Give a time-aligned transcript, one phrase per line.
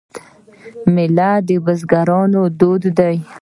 [0.93, 3.15] میله د بزګرانو دود دی.